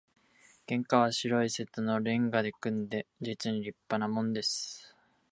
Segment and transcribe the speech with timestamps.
[0.65, 4.95] 玄関は白い瀬戸の煉瓦で組んで、実に立派なもんです